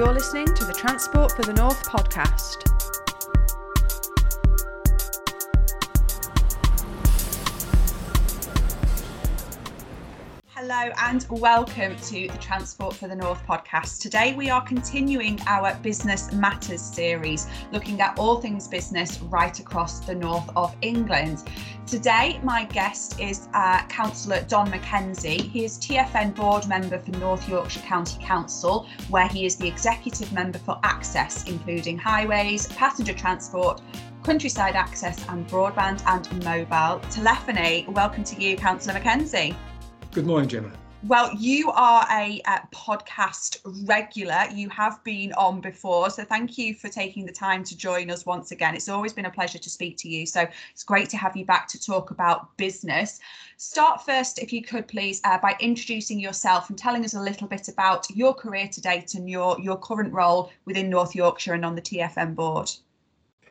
You're 0.00 0.14
listening 0.14 0.46
to 0.54 0.64
the 0.64 0.72
Transport 0.72 1.32
for 1.32 1.42
the 1.42 1.52
North 1.52 1.86
podcast. 1.86 2.69
Hello 10.72 10.92
and 11.02 11.26
welcome 11.40 11.96
to 11.96 12.28
the 12.28 12.38
Transport 12.38 12.94
for 12.94 13.08
the 13.08 13.16
North 13.16 13.44
podcast. 13.44 14.00
Today 14.00 14.34
we 14.34 14.50
are 14.50 14.62
continuing 14.64 15.40
our 15.48 15.74
Business 15.82 16.30
Matters 16.32 16.80
series, 16.80 17.48
looking 17.72 18.00
at 18.00 18.16
all 18.20 18.40
things 18.40 18.68
business 18.68 19.20
right 19.20 19.58
across 19.58 19.98
the 19.98 20.14
north 20.14 20.48
of 20.54 20.72
England. 20.80 21.42
Today, 21.88 22.38
my 22.44 22.66
guest 22.66 23.18
is 23.18 23.48
uh, 23.52 23.84
Councillor 23.88 24.42
Don 24.42 24.70
Mackenzie. 24.70 25.42
He 25.42 25.64
is 25.64 25.76
TFN 25.76 26.36
board 26.36 26.68
member 26.68 27.00
for 27.00 27.10
North 27.18 27.48
Yorkshire 27.48 27.80
County 27.80 28.22
Council, 28.22 28.86
where 29.08 29.26
he 29.26 29.46
is 29.46 29.56
the 29.56 29.66
executive 29.66 30.32
member 30.32 30.60
for 30.60 30.78
access, 30.84 31.48
including 31.48 31.98
highways, 31.98 32.68
passenger 32.68 33.12
transport, 33.12 33.82
countryside 34.22 34.76
access 34.76 35.28
and 35.30 35.48
broadband 35.48 36.00
and 36.06 36.44
mobile 36.44 37.00
telephony. 37.10 37.86
Welcome 37.88 38.22
to 38.22 38.40
you, 38.40 38.56
Councillor 38.56 38.94
Mackenzie. 38.94 39.56
Good 40.12 40.26
morning, 40.26 40.48
Gemma. 40.48 40.72
Well, 41.04 41.32
you 41.36 41.70
are 41.70 42.04
a, 42.10 42.42
a, 42.44 42.68
podcast 42.74 43.58
regular. 43.86 44.44
You 44.52 44.68
have 44.70 45.02
been 45.04 45.32
on 45.34 45.60
before. 45.60 46.10
So 46.10 46.24
thank 46.24 46.58
you 46.58 46.74
for 46.74 46.88
taking 46.88 47.24
the 47.24 47.32
time 47.32 47.62
to 47.62 47.76
join 47.76 48.10
us 48.10 48.26
once 48.26 48.50
again. 48.50 48.74
It's 48.74 48.88
always 48.88 49.12
been 49.12 49.26
a 49.26 49.30
pleasure 49.30 49.58
to 49.58 49.70
speak 49.70 49.96
to 49.98 50.08
you. 50.08 50.26
So 50.26 50.48
it's 50.72 50.82
great 50.82 51.08
to 51.10 51.16
have 51.16 51.36
you 51.36 51.44
back 51.44 51.68
to 51.68 51.80
talk 51.80 52.10
about 52.10 52.54
business. 52.56 53.20
Start 53.56 54.04
first, 54.04 54.40
if 54.40 54.52
you 54.52 54.62
could 54.62 54.88
please, 54.88 55.20
uh, 55.22 55.38
by 55.38 55.56
introducing 55.60 56.18
yourself 56.18 56.70
and 56.70 56.76
telling 56.76 57.04
us 57.04 57.14
a 57.14 57.22
little 57.22 57.46
bit 57.46 57.68
about 57.68 58.10
your 58.10 58.34
career 58.34 58.66
to 58.66 58.80
date 58.80 59.14
and 59.14 59.30
your, 59.30 59.60
your 59.60 59.76
current 59.76 60.12
role 60.12 60.50
within 60.64 60.90
North 60.90 61.14
Yorkshire 61.14 61.54
and 61.54 61.64
on 61.64 61.76
the 61.76 61.82
TFN 61.82 62.34
board. 62.34 62.68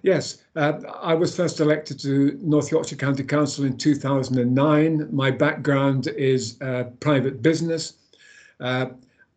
Yes, 0.02 0.44
uh, 0.56 0.80
I 1.02 1.14
was 1.14 1.36
first 1.36 1.60
elected 1.60 2.00
to 2.00 2.38
North 2.42 2.72
Yorkshire 2.72 2.96
County 2.96 3.24
Council 3.24 3.66
in 3.66 3.78
2009. 3.78 5.10
My 5.12 5.30
background 5.30 6.08
is 6.08 6.60
uh, 6.62 6.86
private 7.02 7.42
business. 7.42 7.96
Uh, 8.62 8.88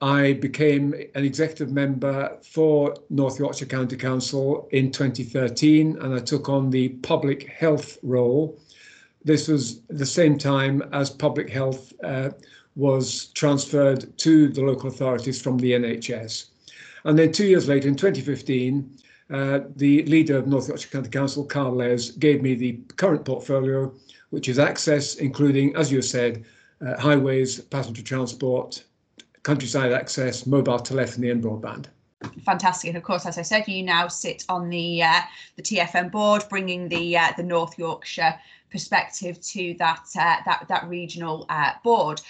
I 0.01 0.35
became 0.35 0.95
an 1.15 1.25
executive 1.25 1.73
member 1.73 2.37
for 2.43 2.95
North 3.11 3.39
Yorkshire 3.39 3.67
County 3.67 3.97
Council 3.97 4.69
in 4.73 4.91
2013 4.91 5.97
and 6.01 6.15
I 6.15 6.19
took 6.19 6.49
on 6.49 6.71
the 6.71 6.89
public 6.89 7.49
health 7.49 7.99
role. 8.03 8.59
This 9.25 9.49
was 9.49 9.81
the 9.89 10.07
same 10.07 10.39
time 10.39 10.83
as 10.93 11.11
public 11.11 11.49
health 11.51 11.93
uh, 12.05 12.31
was 12.75 13.27
transferred 13.27 14.17
to 14.19 14.49
the 14.49 14.63
local 14.63 14.89
authorities 14.89 15.41
from 15.41 15.59
the 15.59 15.73
NHS. 15.73 16.47
And 17.05 17.19
then 17.19 17.33
two 17.33 17.47
years 17.47 17.69
later, 17.69 17.89
in 17.89 17.95
2015, 17.95 18.99
uh, 19.33 19.61
the 19.77 20.03
leader 20.05 20.37
of 20.37 20.47
North 20.47 20.69
Yorkshire 20.69 20.89
County 20.89 21.09
Council, 21.09 21.45
Carl 21.45 21.73
Les, 21.73 22.11
gave 22.11 22.43
me 22.43 22.55
the 22.55 22.73
current 22.97 23.25
portfolio, 23.25 23.93
which 24.31 24.49
is 24.49 24.59
access, 24.59 25.17
including, 25.17 25.75
as 25.75 25.91
you 25.91 26.03
said, 26.03 26.45
uh, 26.87 27.01
highways, 27.01 27.61
passenger 27.61 28.03
transport, 28.03 28.85
countryside 29.43 29.93
access, 29.93 30.47
mobile 30.47 30.79
telephony, 30.79 31.31
and 31.31 31.43
broadband. 31.43 31.87
Fantastic, 32.45 32.89
and 32.89 32.97
of 32.97 33.03
course, 33.03 33.27
as 33.27 33.39
I 33.39 33.43
said, 33.43 33.67
you 33.67 33.83
now 33.83 34.07
sit 34.07 34.45
on 34.49 34.69
the 34.69 35.03
uh, 35.03 35.21
the 35.57 35.63
TFN 35.63 36.13
board, 36.13 36.45
bringing 36.49 36.89
the 36.89 37.17
uh, 37.17 37.33
the 37.37 37.43
North 37.43 37.77
Yorkshire 37.79 38.39
perspective 38.71 39.41
to 39.41 39.75
that 39.79 40.05
uh, 40.17 40.37
that 40.45 40.67
that 40.69 40.89
regional 40.89 41.47
uh, 41.49 41.73
board 41.83 42.21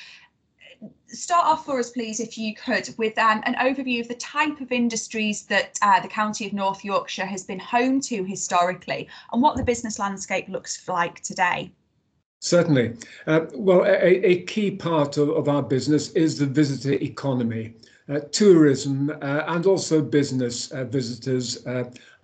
start 1.07 1.47
off 1.47 1.65
for 1.65 1.79
us, 1.79 1.91
please, 1.91 2.21
if 2.21 2.37
you 2.39 2.55
could, 2.55 2.89
with 2.99 3.17
um, 3.19 3.43
an 3.45 3.55
overview 3.55 4.01
of 4.01 4.09
the 4.09 4.15
type 4.15 4.61
of 4.61 4.73
industries 4.73 5.45
that 5.45 5.79
uh, 5.83 6.01
the 6.01 6.09
County 6.09 6.47
of 6.47 6.53
North 6.53 6.85
Yorkshire 6.85 7.27
has 7.27 7.45
been 7.45 7.59
home 7.59 8.01
to 8.03 8.25
historically 8.25 9.09
and 9.33 9.43
what 9.43 9.57
the 9.57 9.65
business 9.65 9.99
landscape 9.99 10.49
looks 10.49 10.89
like 10.89 11.21
today. 11.21 11.73
Certainly. 12.41 12.97
Uh, 13.27 13.47
well, 13.55 13.85
a, 13.85 14.27
a, 14.27 14.43
key 14.43 14.73
part 14.73 15.17
of, 15.17 15.29
of 15.29 15.49
our 15.49 15.63
business 15.63 16.11
is 16.11 16.39
the 16.39 16.47
visitor 16.47 16.95
economy. 16.95 17.77
Uh, 18.09 18.19
tourism 18.33 19.11
uh, 19.23 19.45
and 19.47 19.65
also 19.65 20.03
business 20.03 20.73
uh, 20.73 20.85
visitors 20.85 21.65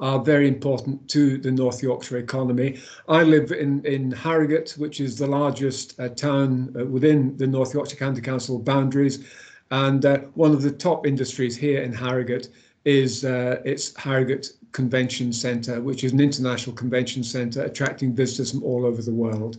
are 0.01 0.19
very 0.19 0.49
important 0.49 1.09
to 1.09 1.39
the 1.39 1.51
North 1.51 1.83
Yorkshire 1.83 2.19
economy. 2.19 2.81
I 3.09 3.23
live 3.23 3.53
in, 3.53 3.85
in 3.87 4.11
Harrogate, 4.11 4.75
which 4.77 5.01
is 5.01 5.17
the 5.17 5.27
largest 5.27 5.99
town 6.17 6.73
within 6.91 7.37
the 7.37 7.47
North 7.47 7.75
Yorkshire 7.75 7.97
County 7.97 8.21
Council 8.21 8.59
boundaries. 8.59 9.25
And 9.71 10.05
one 10.35 10.53
of 10.53 10.63
the 10.63 10.71
top 10.73 11.07
industries 11.07 11.57
here 11.57 11.83
in 11.83 11.93
Harrogate 11.93 12.49
is 12.85 13.25
its 13.25 13.97
Harrogate 13.97 14.53
Convention 14.73 15.33
Centre, 15.33 15.81
which 15.81 16.05
is 16.05 16.13
an 16.13 16.21
international 16.21 16.75
convention 16.75 17.23
centre 17.23 17.63
attracting 17.63 18.15
visitors 18.15 18.51
from 18.51 18.63
all 18.65 18.85
over 18.85 19.03
the 19.03 19.13
world. 19.13 19.59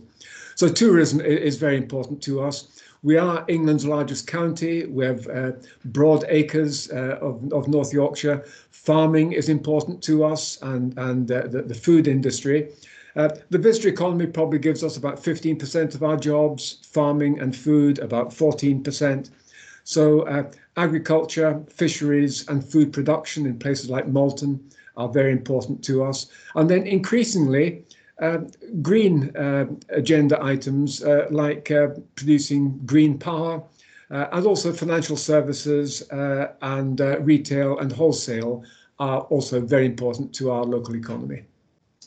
So 0.54 0.68
tourism 0.68 1.20
is 1.20 1.56
very 1.56 1.76
important 1.76 2.22
to 2.24 2.42
us. 2.42 2.79
We 3.02 3.16
are 3.16 3.44
England's 3.48 3.86
largest 3.86 4.26
county. 4.26 4.84
We 4.84 5.06
have 5.06 5.26
uh, 5.28 5.52
broad 5.86 6.24
acres 6.28 6.90
uh, 6.90 7.18
of, 7.22 7.50
of 7.52 7.66
North 7.66 7.92
Yorkshire. 7.94 8.44
Farming 8.70 9.32
is 9.32 9.48
important 9.48 10.02
to 10.02 10.24
us 10.24 10.60
and, 10.60 10.96
and 10.98 11.30
uh, 11.30 11.46
the, 11.46 11.62
the 11.62 11.74
food 11.74 12.06
industry. 12.08 12.68
Uh, 13.16 13.28
the 13.48 13.58
visitor 13.58 13.88
economy 13.88 14.26
probably 14.26 14.58
gives 14.58 14.84
us 14.84 14.96
about 14.96 15.16
15% 15.22 15.94
of 15.94 16.02
our 16.02 16.16
jobs, 16.16 16.78
farming 16.82 17.40
and 17.40 17.56
food 17.56 17.98
about 18.00 18.30
14%. 18.30 19.30
So 19.84 20.20
uh, 20.22 20.50
agriculture, 20.76 21.60
fisheries 21.68 22.46
and 22.48 22.64
food 22.64 22.92
production 22.92 23.46
in 23.46 23.58
places 23.58 23.88
like 23.90 24.08
Malton 24.08 24.60
are 24.96 25.08
very 25.08 25.32
important 25.32 25.82
to 25.84 26.04
us. 26.04 26.26
And 26.54 26.68
then 26.68 26.86
increasingly, 26.86 27.84
green 28.82 29.34
uh, 29.36 29.66
agenda 29.88 30.42
items 30.42 31.02
uh, 31.02 31.26
like 31.30 31.70
uh, 31.70 31.88
producing 32.14 32.78
green 32.84 33.18
power 33.18 33.62
uh, 34.10 34.26
and 34.32 34.46
also 34.46 34.72
financial 34.72 35.16
services 35.16 36.08
uh, 36.10 36.52
and 36.62 37.00
retail 37.20 37.78
and 37.78 37.92
wholesale 37.92 38.62
are 38.98 39.20
also 39.22 39.60
very 39.60 39.86
important 39.86 40.34
to 40.34 40.50
our 40.50 40.64
local 40.64 40.94
economy. 40.94 41.42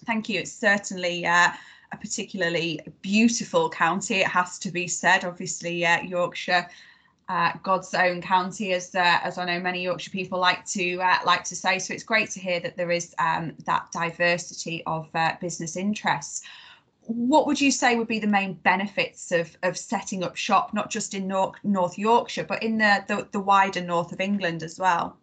Thank 0.06 0.30
you. 0.30 0.42
It's 0.42 0.52
certainly 0.52 1.24
a 1.24 1.58
particularly 2.00 2.80
beautiful 3.02 3.70
county, 3.70 4.16
it 4.16 4.28
has 4.28 4.60
to 4.60 4.72
be 4.72 4.88
said. 4.88 5.24
Obviously, 5.26 5.86
Yorkshire 6.06 6.68
God's 7.64 7.94
own 7.94 8.22
county, 8.22 8.74
as 8.74 8.94
uh, 8.96 9.20
as 9.24 9.38
I 9.38 9.46
know 9.46 9.60
many 9.60 9.84
Yorkshire 9.84 10.12
people 10.12 10.40
like 10.40 10.66
to 10.68 10.98
uh, 11.02 11.20
like 11.26 11.44
to 11.46 11.56
say. 11.56 11.80
So 11.80 11.94
it's 11.94 12.04
great 12.04 12.30
to 12.32 12.40
hear 12.40 12.60
that 12.60 12.76
there 12.76 12.92
is 12.92 13.16
um, 13.20 13.54
that 13.66 13.92
diversity 13.92 14.84
of 14.86 15.08
uh, 15.16 15.34
business 15.40 15.76
interests. 15.76 16.42
What 17.06 17.48
would 17.48 17.60
you 17.60 17.72
say 17.72 17.96
would 17.96 18.08
be 18.08 18.20
the 18.20 18.28
main 18.28 18.54
benefits 18.54 19.32
of 19.32 19.56
of 19.64 19.78
setting 19.78 20.24
up 20.24 20.36
shop, 20.36 20.74
not 20.74 20.90
just 20.90 21.14
in 21.14 21.28
North, 21.28 21.56
North 21.64 21.98
Yorkshire, 21.98 22.46
but 22.46 22.62
in 22.62 22.78
the, 22.78 23.04
the, 23.08 23.28
the 23.32 23.40
wider 23.40 23.82
north 23.82 24.12
of 24.12 24.20
England 24.20 24.64
as 24.64 24.80
well? 24.80 25.18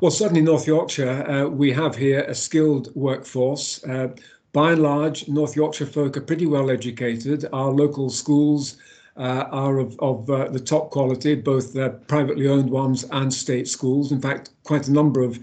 Well, 0.00 0.10
certainly 0.10 0.40
North 0.40 0.66
Yorkshire, 0.66 1.30
uh, 1.30 1.46
we 1.46 1.72
have 1.72 1.94
here 1.94 2.22
a 2.22 2.34
skilled 2.34 2.94
workforce. 2.94 3.84
Uh, 3.84 4.08
by 4.52 4.72
and 4.72 4.82
large, 4.82 5.28
North 5.28 5.54
Yorkshire 5.56 5.86
folk 5.86 6.16
are 6.16 6.22
pretty 6.22 6.46
well 6.46 6.70
educated. 6.70 7.46
Our 7.52 7.70
local 7.70 8.08
schools 8.08 8.78
uh, 9.18 9.48
are 9.50 9.78
of, 9.78 9.98
of 9.98 10.30
uh, 10.30 10.48
the 10.48 10.60
top 10.60 10.90
quality, 10.90 11.34
both 11.34 11.76
uh, 11.76 11.90
privately 12.06 12.46
owned 12.46 12.70
ones 12.70 13.04
and 13.10 13.32
state 13.34 13.66
schools. 13.68 14.12
In 14.12 14.20
fact, 14.20 14.50
quite 14.62 14.88
a 14.88 14.92
number 14.92 15.22
of 15.22 15.38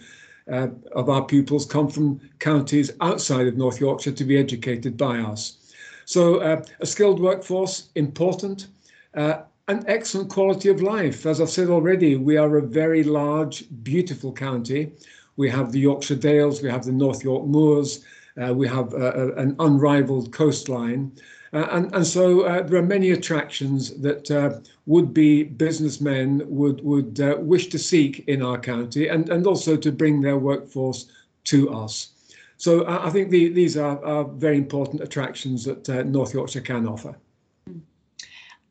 uh, 0.52 0.68
of 0.92 1.10
our 1.10 1.26
pupils 1.26 1.66
come 1.66 1.90
from 1.90 2.22
counties 2.38 2.92
outside 3.02 3.48
of 3.48 3.58
North 3.58 3.80
Yorkshire 3.82 4.12
to 4.12 4.24
be 4.24 4.38
educated 4.38 4.96
by 4.96 5.18
us. 5.18 5.58
So 6.06 6.38
uh, 6.38 6.64
a 6.80 6.86
skilled 6.86 7.20
workforce, 7.20 7.90
important. 7.96 8.68
Uh, 9.16 9.42
an 9.68 9.84
excellent 9.88 10.30
quality 10.30 10.70
of 10.70 10.84
life. 10.84 11.26
As 11.26 11.42
I've 11.42 11.50
said 11.50 11.70
already, 11.70 12.16
we 12.16 12.38
are 12.38 12.58
a 12.58 12.62
very 12.62 13.04
large, 13.04 13.66
beautiful 13.82 14.32
county. 14.32 14.92
We 15.36 15.50
have 15.50 15.72
the 15.72 15.80
Yorkshire 15.80 16.18
Dales, 16.18 16.62
we 16.62 16.70
have 16.70 16.86
the 16.86 16.92
North 16.92 17.24
York 17.24 17.48
Moors, 17.48 18.06
we 18.54 18.68
have 18.68 18.94
an 18.94 19.56
unrivaled 19.58 20.32
coastline. 20.32 21.12
Uh, 21.56 21.70
and, 21.72 21.96
and 21.96 22.06
so 22.06 22.42
uh, 22.42 22.62
there 22.64 22.78
are 22.78 22.86
many 22.86 23.12
attractions 23.12 23.98
that 24.02 24.30
uh, 24.30 24.60
would-be 24.88 25.42
businessmen 25.44 26.44
would, 26.48 26.84
would 26.84 27.22
uh, 27.22 27.38
wish 27.40 27.68
to 27.68 27.80
seek 27.80 28.28
in 28.28 28.42
our 28.42 28.60
county 28.60 29.08
and, 29.08 29.30
and 29.30 29.48
also 29.48 29.78
to 29.78 29.90
bring 29.90 30.20
their 30.20 30.38
workforce 30.38 31.10
to 31.46 31.70
us. 31.74 32.10
So 32.58 32.82
uh, 32.82 33.00
I 33.04 33.10
think 33.10 33.30
the, 33.30 33.48
these 33.48 33.78
are, 33.78 34.04
are, 34.04 34.26
very 34.26 34.58
important 34.58 35.02
attractions 35.02 35.64
that 35.64 35.90
uh, 35.90 36.04
North 36.04 36.34
Yorkshire 36.34 36.60
can 36.60 36.86
offer. 36.86 37.16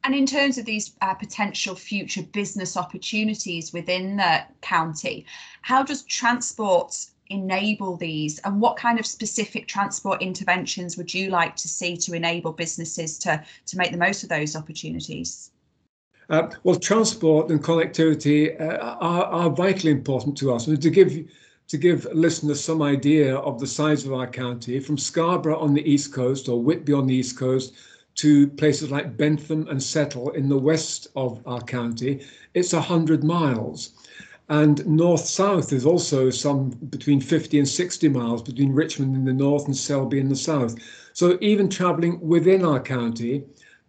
And 0.05 0.15
in 0.15 0.27
terms 0.27 0.59
of 0.59 0.67
these 0.67 0.91
potential 1.19 1.75
future 1.75 2.23
business 2.23 2.77
opportunities 2.77 3.73
within 3.73 4.19
the 4.19 4.43
county, 4.61 5.25
how 5.63 5.83
does 5.83 6.03
transport 6.03 6.95
enable 7.31 7.97
these 7.97 8.39
and 8.41 8.61
what 8.61 8.77
kind 8.77 8.99
of 8.99 9.07
specific 9.07 9.67
transport 9.67 10.21
interventions 10.21 10.97
would 10.97 11.13
you 11.13 11.31
like 11.31 11.57
to 11.57 11.69
see 11.69 11.97
to 11.97 12.13
enable 12.13 12.53
businesses 12.53 13.19
to 13.19 13.43
to 13.67 13.79
make 13.79 13.91
the 13.91 13.97
most 13.97 14.23
of 14.23 14.29
those 14.29 14.55
opportunities 14.55 15.51
Uh, 16.31 16.49
well, 16.63 16.77
transport 16.77 17.51
and 17.51 17.63
connectivity 17.63 18.59
uh, 18.59 18.97
are, 19.01 19.25
are, 19.25 19.51
vitally 19.51 19.93
important 19.93 20.35
to 20.39 20.53
us. 20.55 20.67
And 20.67 20.81
to 20.81 20.91
give 20.91 21.13
to 21.69 21.79
give 21.79 22.07
listeners 22.13 22.63
some 22.63 22.83
idea 22.83 23.37
of 23.37 23.59
the 23.59 23.67
size 23.67 24.05
of 24.05 24.13
our 24.13 24.27
county, 24.27 24.81
from 24.81 24.99
Scarborough 24.99 25.59
on 25.59 25.75
the 25.75 25.91
east 25.91 26.13
coast 26.13 26.49
or 26.49 26.63
Whitby 26.63 26.93
on 26.93 27.07
the 27.07 27.15
east 27.15 27.39
coast 27.39 27.75
to 28.17 28.49
places 28.49 28.91
like 28.91 29.17
Bentham 29.17 29.67
and 29.69 29.83
Settle 29.83 30.31
in 30.31 30.49
the 30.49 30.59
west 30.59 31.09
of 31.17 31.43
our 31.47 31.61
county, 31.61 32.25
it's 32.55 32.73
100 32.73 33.25
miles. 33.25 33.91
And 34.49 34.87
north 34.87 35.25
south 35.25 35.73
is 35.73 35.87
also 35.87 36.29
some 36.29 36.71
between 36.91 37.21
50 37.21 37.59
and 37.59 37.69
60 37.69 38.09
miles 38.09 38.43
between 38.43 38.73
Richmond 38.73 39.17
in 39.17 39.25
the 39.25 39.33
north 39.33 39.67
and 39.67 39.77
Selby 39.77 40.19
in 40.19 40.29
the 40.29 40.37
south. 40.37 40.77
So 41.15 41.39
even 41.41 41.69
travelling 41.69 42.21
within 42.21 42.65
our 42.65 42.81
county 42.81 43.45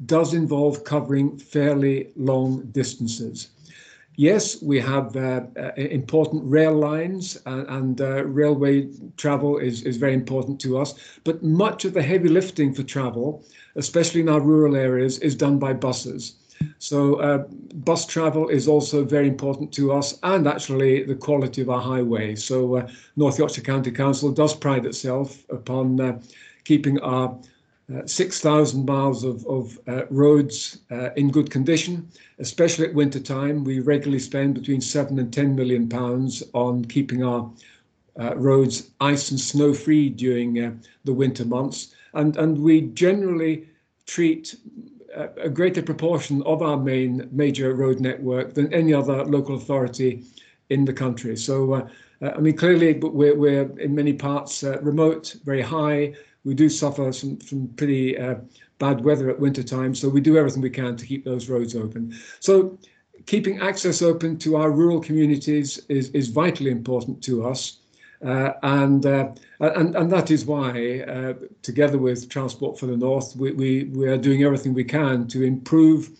does 0.05 0.33
involve 0.33 0.83
covering 0.83 1.37
fairly 1.37 2.11
long 2.15 2.61
distances. 2.71 3.49
Yes, 4.17 4.61
we 4.61 4.79
have 4.79 5.15
uh, 5.17 5.41
uh, 5.57 5.71
important 5.75 6.43
rail 6.45 6.73
lines 6.73 7.37
and, 7.45 7.67
and 7.67 8.01
uh, 8.01 8.23
railway 8.23 8.87
travel 9.17 9.57
is, 9.57 9.83
is 9.83 9.97
very 9.97 10.13
important 10.13 10.59
to 10.61 10.77
us, 10.77 10.93
but 11.25 11.43
much 11.43 11.83
of 11.83 11.93
the 11.93 12.01
heavy 12.01 12.29
lifting 12.29 12.73
for 12.73 12.83
travel, 12.83 13.43
especially 13.75 14.21
in 14.21 14.29
our 14.29 14.39
rural 14.39 14.77
areas, 14.77 15.19
is 15.19 15.35
done 15.35 15.59
by 15.59 15.73
buses. 15.73 16.35
So 16.79 17.15
uh, 17.15 17.45
bus 17.85 18.05
travel 18.05 18.49
is 18.49 18.67
also 18.67 19.03
very 19.03 19.27
important 19.27 19.71
to 19.73 19.91
us 19.91 20.19
and 20.23 20.47
actually 20.47 21.03
the 21.03 21.15
quality 21.15 21.61
of 21.61 21.69
our 21.69 21.81
highway. 21.81 22.35
So 22.35 22.77
uh, 22.77 22.87
North 23.15 23.37
Yorkshire 23.37 23.61
County 23.61 23.91
Council 23.91 24.31
does 24.31 24.55
pride 24.55 24.85
itself 24.85 25.45
upon 25.49 25.99
uh, 25.99 26.21
keeping 26.63 26.99
our 27.01 27.37
uh, 27.95 28.05
6,000 28.05 28.85
miles 28.85 29.23
of, 29.23 29.45
of 29.45 29.77
uh, 29.87 30.05
roads 30.09 30.79
uh, 30.89 31.11
in 31.15 31.29
good 31.29 31.51
condition, 31.51 32.09
especially 32.39 32.87
at 32.87 32.93
winter 32.95 33.19
time. 33.19 33.63
We 33.63 33.79
regularly 33.79 34.19
spend 34.19 34.55
between 34.55 34.81
seven 34.81 35.19
and 35.19 35.31
10 35.31 35.55
million 35.55 35.87
pounds 35.87 36.41
on 36.53 36.85
keeping 36.85 37.23
our 37.23 37.49
roads 38.35 38.91
ice 39.01 39.29
and 39.29 39.39
snow 39.39 39.73
free 39.73 40.09
during 40.09 40.53
the 41.03 41.13
winter 41.13 41.45
months. 41.45 41.93
And, 42.13 42.35
and 42.37 42.57
we 42.57 42.81
generally 42.81 43.67
treat 44.07 44.55
a 45.37 45.49
greater 45.49 45.81
proportion 45.81 46.41
of 46.43 46.61
our 46.61 46.77
main 46.77 47.27
major 47.31 47.73
road 47.73 47.99
network 47.99 48.53
than 48.53 48.73
any 48.73 48.93
other 48.93 49.23
local 49.25 49.55
authority 49.55 50.25
in 50.69 50.85
the 50.85 50.93
country. 50.93 51.37
So, 51.37 51.73
uh, 51.73 51.87
I 52.21 52.39
mean, 52.39 52.57
clearly, 52.57 52.93
we're, 52.99 53.35
we're 53.35 53.69
in 53.79 53.93
many 53.95 54.13
parts 54.13 54.63
remote, 54.63 55.35
very 55.45 55.61
high, 55.61 56.13
we 56.45 56.53
do 56.53 56.69
suffer 56.69 57.11
some, 57.11 57.41
some 57.41 57.67
pretty 57.75 58.17
uh, 58.17 58.35
bad 58.77 59.03
weather 59.03 59.29
at 59.29 59.39
winter 59.39 59.63
time, 59.63 59.95
so 59.95 60.07
we 60.07 60.21
do 60.21 60.37
everything 60.37 60.61
we 60.61 60.69
can 60.69 60.95
to 60.95 61.05
keep 61.05 61.25
those 61.25 61.49
roads 61.49 61.75
open. 61.75 62.15
So 62.39 62.77
keeping 63.25 63.59
access 63.59 64.01
open 64.01 64.37
to 64.39 64.55
our 64.55 64.71
rural 64.71 65.01
communities 65.01 65.79
is, 65.89 66.09
is 66.11 66.29
vitally 66.29 66.71
important 66.71 67.23
to 67.23 67.45
us. 67.45 67.79
Uh, 68.23 68.53
and, 68.63 69.05
uh, 69.05 69.29
and 69.59 69.95
and 69.95 70.11
that 70.11 70.31
is 70.31 70.45
why, 70.45 71.01
uh, 71.01 71.33
together 71.61 71.97
with 71.97 72.29
Transport 72.29 72.79
for 72.79 72.85
the 72.85 72.97
North, 72.97 73.35
we, 73.35 73.51
we, 73.51 73.83
we 73.85 74.07
are 74.07 74.17
doing 74.17 74.43
everything 74.43 74.73
we 74.73 74.83
can 74.85 75.27
to 75.27 75.43
improve 75.43 76.11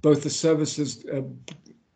both 0.00 0.22
the 0.22 0.30
services 0.30 1.04
uh, 1.12 1.22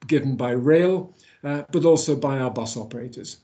given 0.06 0.36
by 0.36 0.50
rail, 0.50 1.14
uh, 1.44 1.62
but 1.72 1.84
also 1.84 2.14
by 2.14 2.38
our 2.38 2.50
bus 2.50 2.76
operators. 2.76 3.38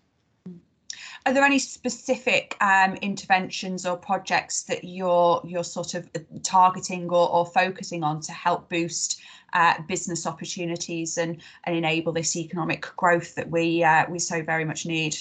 Are 1.25 1.33
there 1.33 1.45
any 1.45 1.61
specific 1.61 2.57
um, 2.61 2.97
interventions 2.97 3.87
or 3.87 3.97
projects 3.97 4.65
that 4.65 4.83
you're 4.83 5.41
you're 5.45 5.63
sort 5.63 5.95
of 5.95 6.11
targeting 6.43 7.09
or, 7.11 7.31
or 7.31 7.47
focusing 7.47 8.03
on 8.03 8.21
to 8.23 8.33
help 8.33 8.69
boost 8.69 9.21
uh, 9.53 9.75
business 9.87 10.27
opportunities 10.27 11.19
and 11.19 11.41
and 11.65 11.77
enable 11.77 12.13
this 12.13 12.35
economic 12.35 12.83
growth 12.97 13.37
that 13.37 13.49
we 13.49 13.85
uh, 13.85 14.05
we 14.11 14.19
so 14.19 14.43
very 14.43 14.65
much 14.65 14.85
need? 14.85 15.17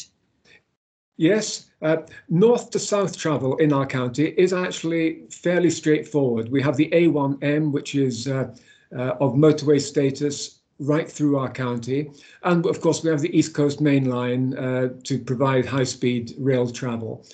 Yes, 1.17 1.69
uh, 1.81 1.97
north 2.29 2.71
to 2.71 2.79
south 2.79 3.17
travel 3.17 3.57
in 3.57 3.73
our 3.73 3.85
county 3.85 4.29
is 4.37 4.53
actually 4.53 5.23
fairly 5.29 5.69
straightforward. 5.69 6.51
We 6.51 6.61
have 6.61 6.77
the 6.77 6.89
A1M, 6.89 7.71
which 7.71 7.95
is 7.95 8.27
uh, 8.27 8.55
uh, 8.95 9.15
of 9.19 9.33
motorway 9.33 9.79
status 9.79 10.61
right 10.79 11.09
through 11.09 11.37
our 11.37 11.51
county. 11.51 12.11
And 12.43 12.65
of 12.65 12.81
course, 12.81 13.03
we 13.03 13.09
have 13.09 13.21
the 13.21 13.37
East 13.37 13.53
Coast 13.53 13.81
Main 13.81 14.05
Line 14.05 14.57
uh, 14.57 14.89
to 15.03 15.19
provide 15.19 15.65
high 15.65 15.83
speed 15.83 16.33
rail 16.39 16.69
travel. 16.69 17.25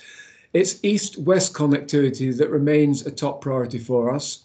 It's 0.53 0.83
east 0.83 1.17
west 1.19 1.53
connectivity 1.53 2.35
that 2.37 2.49
remains 2.49 3.05
a 3.05 3.11
top 3.11 3.41
priority 3.41 3.79
for 3.79 4.13
us. 4.13 4.43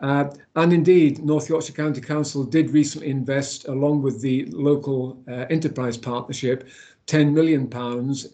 Uh, 0.00 0.24
and 0.56 0.72
indeed, 0.72 1.24
North 1.24 1.48
Yorkshire 1.48 1.72
County 1.72 2.00
Council 2.00 2.44
did 2.44 2.70
recently 2.70 3.08
invest, 3.08 3.68
along 3.68 4.02
with 4.02 4.20
the 4.20 4.44
local 4.46 5.22
uh, 5.28 5.46
enterprise 5.48 5.96
partnership, 5.96 6.68
£10 7.06 7.32
million 7.32 7.64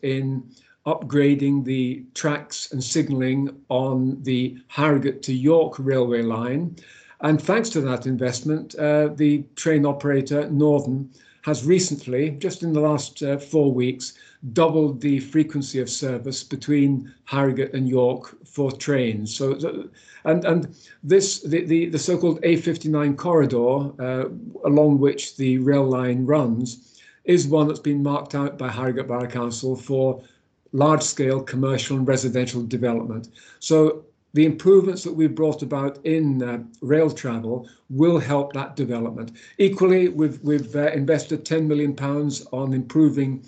in 0.03 0.43
upgrading 0.87 1.65
the 1.65 2.05
tracks 2.15 2.73
and 2.73 2.83
signalling 2.83 3.55
on 3.69 4.23
the 4.23 4.59
Harrogate 4.69 5.23
to 5.23 5.35
York 5.35 5.77
railway 5.79 6.23
line 6.23 6.77
and 7.21 7.43
thanks 7.43 7.69
to 7.71 7.81
that 7.81 8.07
investment, 8.07 8.77
uh, 8.77 9.09
the 9.09 9.45
train 9.57 9.85
operator 9.85 10.49
Northern 10.51 11.11
has 11.43 11.65
recently, 11.65 12.31
just 12.31 12.63
in 12.63 12.73
the 12.73 12.81
last 12.81 13.23
uh, 13.23 13.39
four 13.39 13.73
weeks, 13.73 14.13
doubled 14.53 15.01
the 15.01 15.19
frequency 15.19 15.81
of 15.81 15.91
service 15.91 16.45
between 16.45 17.13
Harrogate 17.25 17.75
and 17.75 17.89
York 17.89 18.37
for 18.47 18.71
trains. 18.71 19.35
So, 19.35 19.89
and 20.25 20.45
and 20.45 20.77
this 21.03 21.41
the 21.41 21.65
the, 21.65 21.87
the 21.87 21.99
so-called 21.99 22.41
A59 22.43 23.17
corridor, 23.17 23.91
uh, 24.01 24.29
along 24.65 24.99
which 24.99 25.37
the 25.37 25.59
rail 25.59 25.85
line 25.85 26.25
runs, 26.25 26.98
is 27.29 27.47
one 27.47 27.69
that's 27.69 27.79
been 27.79 28.03
marked 28.03 28.35
out 28.35 28.59
by 28.59 28.69
Harrogate 28.69 29.07
Borough 29.07 29.29
Council 29.29 29.77
for 29.77 30.21
large-scale 30.73 31.43
commercial 31.43 31.99
and 31.99 32.09
residential 32.09 32.63
development. 32.63 33.29
So 33.61 34.05
the 34.33 34.47
improvements 34.47 35.05
that 35.05 35.13
we've 35.13 35.35
brought 35.35 35.63
about 35.63 36.05
in 36.05 36.43
uh, 36.43 36.63
rail 36.81 37.11
travel 37.11 37.69
will 37.91 38.19
help 38.19 38.55
that 38.55 38.77
development. 38.77 39.33
Equally, 39.59 40.09
we've, 40.09 40.43
we've 40.43 40.75
uh, 40.75 40.91
invested 40.93 41.45
10 41.45 41.69
million 41.69 41.95
pounds 41.95 42.47
on 42.53 42.73
improving 42.73 43.45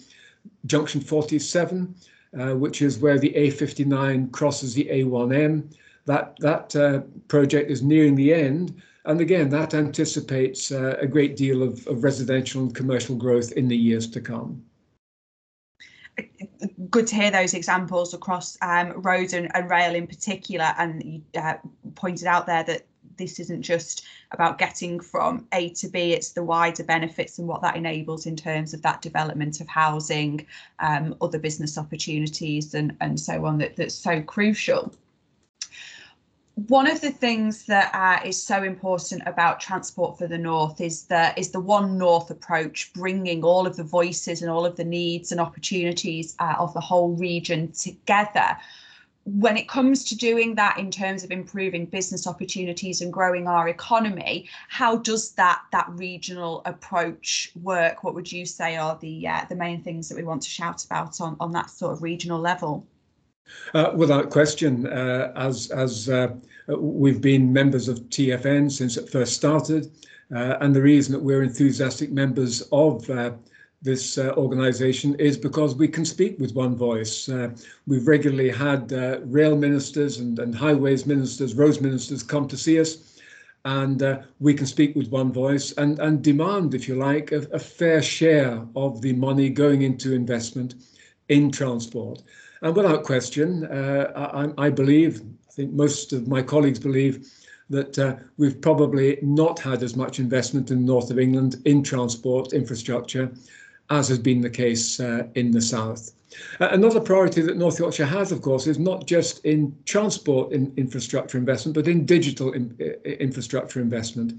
junction 0.66 1.00
47, 1.00 1.94
uh, 2.38 2.54
which 2.54 2.82
is 2.82 2.98
where 2.98 3.18
the 3.18 3.32
A59 3.34 4.30
crosses 4.30 4.74
the 4.74 4.86
A1M. 4.86 5.74
That, 6.10 6.36
that 6.40 6.74
uh, 6.74 7.00
project 7.28 7.70
is 7.70 7.82
nearing 7.82 8.16
the 8.16 8.34
end. 8.34 8.82
And 9.04 9.20
again, 9.20 9.48
that 9.50 9.74
anticipates 9.74 10.72
uh, 10.72 10.96
a 11.00 11.06
great 11.06 11.36
deal 11.36 11.62
of, 11.62 11.86
of 11.86 12.02
residential 12.02 12.62
and 12.62 12.74
commercial 12.74 13.14
growth 13.14 13.52
in 13.52 13.68
the 13.68 13.76
years 13.76 14.10
to 14.10 14.20
come 14.20 14.60
good 16.90 17.06
to 17.06 17.14
hear 17.14 17.30
those 17.30 17.54
examples 17.54 18.12
across 18.12 18.58
um, 18.60 19.00
road 19.02 19.32
and, 19.32 19.54
and, 19.54 19.70
rail 19.70 19.94
in 19.94 20.06
particular. 20.06 20.74
And 20.76 21.02
you 21.02 21.22
uh, 21.40 21.54
pointed 21.94 22.26
out 22.26 22.46
there 22.46 22.64
that 22.64 22.84
this 23.16 23.38
isn't 23.38 23.62
just 23.62 24.04
about 24.32 24.58
getting 24.58 24.98
from 24.98 25.46
A 25.52 25.70
to 25.74 25.88
B, 25.88 26.12
it's 26.12 26.32
the 26.32 26.42
wider 26.42 26.84
benefits 26.84 27.38
and 27.38 27.46
what 27.46 27.62
that 27.62 27.76
enables 27.76 28.26
in 28.26 28.34
terms 28.34 28.74
of 28.74 28.82
that 28.82 29.00
development 29.00 29.60
of 29.60 29.68
housing, 29.68 30.44
um, 30.80 31.14
other 31.22 31.38
business 31.38 31.78
opportunities 31.78 32.74
and, 32.74 32.96
and 33.00 33.18
so 33.18 33.46
on 33.46 33.58
that, 33.58 33.76
that's 33.76 33.94
so 33.94 34.20
crucial 34.20 34.92
one 36.54 36.90
of 36.90 37.00
the 37.00 37.10
things 37.10 37.64
that 37.66 37.94
uh, 37.94 38.26
is 38.26 38.42
so 38.42 38.62
important 38.62 39.22
about 39.26 39.60
transport 39.60 40.18
for 40.18 40.26
the 40.26 40.38
north 40.38 40.80
is 40.80 41.04
the 41.04 41.32
is 41.38 41.50
the 41.50 41.60
one 41.60 41.96
north 41.96 42.30
approach 42.30 42.92
bringing 42.92 43.44
all 43.44 43.66
of 43.66 43.76
the 43.76 43.84
voices 43.84 44.42
and 44.42 44.50
all 44.50 44.66
of 44.66 44.76
the 44.76 44.84
needs 44.84 45.32
and 45.32 45.40
opportunities 45.40 46.34
uh, 46.38 46.56
of 46.58 46.74
the 46.74 46.80
whole 46.80 47.14
region 47.16 47.72
together. 47.72 48.56
When 49.24 49.56
it 49.56 49.68
comes 49.68 50.04
to 50.04 50.16
doing 50.16 50.56
that 50.56 50.78
in 50.78 50.90
terms 50.90 51.22
of 51.22 51.30
improving 51.30 51.86
business 51.86 52.26
opportunities 52.26 53.00
and 53.00 53.12
growing 53.12 53.46
our 53.46 53.68
economy 53.68 54.48
how 54.68 54.96
does 54.96 55.32
that 55.32 55.62
that 55.72 55.88
regional 55.90 56.62
approach 56.64 57.52
work? 57.62 58.02
What 58.02 58.14
would 58.14 58.30
you 58.30 58.44
say 58.44 58.76
are 58.76 58.98
the 59.00 59.26
uh, 59.28 59.44
the 59.48 59.56
main 59.56 59.82
things 59.82 60.08
that 60.08 60.16
we 60.16 60.24
want 60.24 60.42
to 60.42 60.50
shout 60.50 60.84
about 60.84 61.20
on 61.20 61.36
on 61.38 61.52
that 61.52 61.70
sort 61.70 61.92
of 61.92 62.02
regional 62.02 62.40
level 62.40 62.86
uh, 63.74 63.92
without 63.94 64.30
question, 64.30 64.86
uh, 64.86 65.32
as 65.36 65.70
as 65.70 66.08
uh, 66.08 66.28
we've 66.66 67.20
been 67.20 67.52
members 67.52 67.88
of 67.88 68.00
TFN 68.10 68.70
since 68.70 68.96
it 68.96 69.08
first 69.08 69.34
started, 69.34 69.90
uh, 70.34 70.56
and 70.60 70.74
the 70.74 70.82
reason 70.82 71.12
that 71.12 71.22
we're 71.22 71.42
enthusiastic 71.42 72.10
members 72.10 72.62
of 72.72 73.08
uh, 73.10 73.32
this 73.82 74.18
uh, 74.18 74.34
organisation 74.36 75.14
is 75.14 75.36
because 75.36 75.74
we 75.74 75.88
can 75.88 76.04
speak 76.04 76.38
with 76.38 76.54
one 76.54 76.76
voice. 76.76 77.30
we've 77.86 78.06
regularly 78.06 78.50
had 78.50 78.92
rail 79.24 79.56
ministers 79.56 80.18
and, 80.18 80.38
and 80.38 80.54
highways 80.54 81.06
ministers, 81.06 81.54
roads 81.54 81.80
ministers 81.80 82.22
come 82.22 82.46
to 82.46 82.56
see 82.56 82.78
us, 82.78 83.18
and 83.64 84.02
we 84.38 84.52
can 84.52 84.66
speak 84.66 84.94
with 84.94 85.08
one 85.08 85.32
voice 85.32 85.72
and, 85.72 85.98
and 85.98 86.22
demand, 86.22 86.74
if 86.74 86.88
you 86.88 86.94
like, 86.94 87.32
a, 87.32 87.38
a 87.52 87.58
fair 87.58 88.02
share 88.02 88.62
of 88.76 89.00
the 89.00 89.14
money 89.14 89.48
going 89.48 89.82
into 89.82 90.12
investment 90.12 90.74
in 91.30 91.50
transport. 91.50 92.22
And 92.62 92.76
without 92.76 93.04
question, 93.04 93.64
uh, 93.66 94.52
I, 94.58 94.66
I, 94.66 94.70
believe, 94.70 95.22
I 95.48 95.52
think 95.52 95.72
most 95.72 96.12
of 96.12 96.28
my 96.28 96.42
colleagues 96.42 96.78
believe, 96.78 97.26
that 97.70 97.98
uh, 97.98 98.16
we've 98.36 98.60
probably 98.60 99.18
not 99.22 99.58
had 99.58 99.82
as 99.82 99.96
much 99.96 100.18
investment 100.18 100.70
in 100.70 100.80
the 100.80 100.92
north 100.92 101.10
of 101.10 101.18
England 101.18 101.62
in 101.64 101.82
transport 101.82 102.52
infrastructure 102.52 103.32
as 103.90 104.08
has 104.08 104.18
been 104.18 104.40
the 104.40 104.50
case 104.50 105.00
uh, 105.00 105.26
in 105.34 105.50
the 105.50 105.60
south. 105.60 106.12
Uh, 106.60 106.68
another 106.70 107.00
priority 107.00 107.42
that 107.42 107.56
North 107.56 107.78
Yorkshire 107.78 108.06
has, 108.06 108.30
of 108.30 108.40
course, 108.40 108.66
is 108.66 108.78
not 108.78 109.06
just 109.06 109.44
in 109.44 109.76
transport 109.84 110.52
in 110.52 110.72
infrastructure 110.76 111.36
investment, 111.38 111.74
but 111.74 111.88
in 111.88 112.06
digital 112.06 112.52
in, 112.52 112.76
infrastructure 113.04 113.80
investment. 113.80 114.32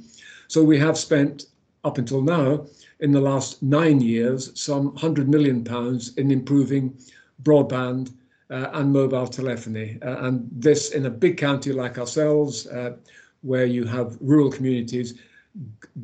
So 0.48 0.64
we 0.64 0.80
have 0.80 0.98
spent 0.98 1.48
up 1.84 1.98
until 1.98 2.22
now, 2.22 2.66
in 3.00 3.12
the 3.12 3.20
last 3.20 3.62
nine 3.64 4.00
years, 4.00 4.52
some 4.60 4.86
100 4.94 5.28
million 5.28 5.64
pounds 5.64 6.16
in 6.18 6.32
improving 6.32 6.96
broadband 7.44 8.14
uh, 8.50 8.70
and 8.74 8.92
mobile 8.92 9.28
telephony. 9.28 9.98
Uh, 10.02 10.26
and 10.28 10.48
this 10.52 10.92
in 10.92 11.06
a 11.06 11.10
big 11.10 11.38
county 11.38 11.72
like 11.72 11.98
ourselves, 11.98 12.68
uh, 12.68 12.96
where 13.42 13.66
you 13.66 13.86
have 13.86 14.18
rural 14.20 14.52
communities, 14.52 15.20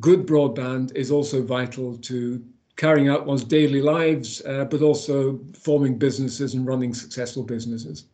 good 0.00 0.26
broadband 0.26 0.94
is 0.94 1.10
also 1.10 1.42
vital 1.42 1.96
to 1.98 2.42
carrying 2.76 3.08
out 3.08 3.26
one's 3.26 3.44
daily 3.44 3.82
lives, 3.82 4.42
uh, 4.46 4.64
but 4.64 4.82
also 4.82 5.38
forming 5.52 5.98
businesses 5.98 6.54
and 6.54 6.66
running 6.66 6.94
successful 6.94 7.42
businesses. 7.42 8.04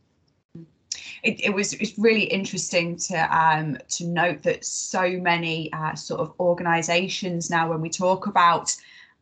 It, 1.23 1.41
it, 1.43 1.55
was 1.55 1.73
it's 1.75 1.99
really 1.99 2.25
interesting 2.25 2.97
to 2.97 3.17
um, 3.35 3.79
to 3.89 4.07
note 4.07 4.43
that 4.43 4.65
so 4.65 5.11
many 5.11 5.73
uh, 5.73 5.95
sort 5.95 6.21
of 6.21 6.35
organisations 6.39 7.51
now, 7.51 7.71
when 7.71 7.81
we 7.81 7.89
talk 7.89 8.27
about 8.27 8.75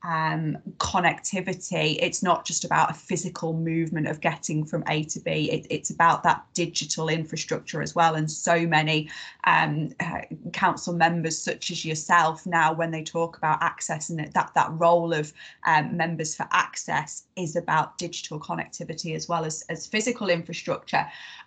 um, 0.05 0.59
connectivity. 0.79 1.99
It's 2.01 2.23
not 2.23 2.45
just 2.45 2.65
about 2.65 2.91
a 2.91 2.95
physical 2.95 3.53
movement 3.53 4.09
of 4.09 4.21
getting 4.21 4.65
from 4.65 4.83
A 4.89 5.05
to 5.05 5.21
B. 5.21 5.51
It, 5.51 5.67
it's 5.71 5.91
about 5.91 6.23
that 6.25 6.45
digital 6.55 7.09
infrastructure 7.09 7.83
as 7.83 7.95
well. 7.95 8.15
And 8.15 8.31
so 8.31 8.67
many 8.67 9.09
um, 9.45 9.91
uh, 10.01 10.23
council 10.53 10.93
members, 10.93 11.39
such 11.39 11.71
as 11.71 11.85
yourself, 11.85 12.47
now 12.47 12.73
when 12.73 12.91
they 12.91 13.03
talk 13.03 13.37
about 13.37 13.63
access 13.63 14.11
and 14.11 14.33
that 14.33 14.53
that 14.55 14.71
role 14.73 15.13
of 15.13 15.33
um, 15.67 15.97
members 15.97 16.35
for 16.35 16.49
access 16.51 17.25
is 17.37 17.57
about 17.57 17.99
digital 17.99 18.41
connectivity 18.41 19.15
as 19.15 19.29
well 19.29 19.45
as 19.45 19.63
as 19.69 19.87
physical 19.87 20.29
infrastructure. 20.29 21.07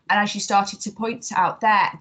And 0.09 0.19
as 0.19 0.35
you 0.35 0.41
started 0.41 0.79
to 0.81 0.91
point 0.91 1.31
out 1.35 1.61
there, 1.61 1.99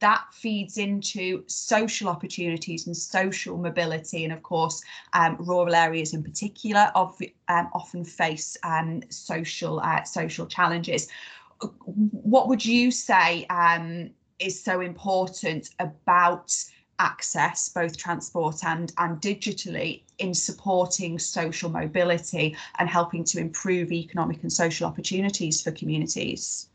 that 0.00 0.24
feeds 0.32 0.78
into 0.78 1.42
social 1.46 2.08
opportunities 2.08 2.86
and 2.86 2.96
social 2.96 3.56
mobility. 3.56 4.24
And 4.24 4.32
of 4.32 4.42
course, 4.42 4.80
um, 5.12 5.36
rural 5.38 5.74
areas 5.74 6.14
in 6.14 6.22
particular 6.22 6.92
of, 6.94 7.18
um, 7.48 7.68
often 7.72 8.04
face 8.04 8.56
um, 8.62 9.02
social 9.10 9.80
uh, 9.80 10.04
social 10.04 10.46
challenges. 10.46 11.08
What 12.30 12.48
would 12.48 12.64
you 12.64 12.90
say 12.90 13.44
um, 13.46 14.10
is 14.38 14.62
so 14.62 14.80
important 14.80 15.70
about 15.80 16.54
access, 17.00 17.68
both 17.68 17.96
transport 17.96 18.64
and, 18.64 18.92
and 18.98 19.20
digitally, 19.20 20.02
in 20.18 20.34
supporting 20.34 21.18
social 21.18 21.70
mobility 21.70 22.56
and 22.78 22.88
helping 22.88 23.24
to 23.24 23.38
improve 23.38 23.92
economic 23.92 24.42
and 24.42 24.52
social 24.52 24.86
opportunities 24.86 25.62
for 25.62 25.70
communities? 25.72 26.68